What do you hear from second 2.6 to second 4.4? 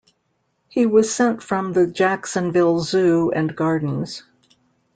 Zoo and Gardens.